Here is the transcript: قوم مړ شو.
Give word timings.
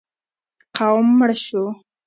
قوم 0.77 1.07
مړ 1.17 1.31
شو. 1.45 1.63